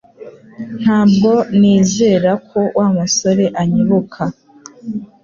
Ntabwo 0.81 1.31
nizera 1.59 2.31
ko 2.49 2.59
Wa 2.77 2.87
musore 2.97 3.45
anyibuka 3.61 4.23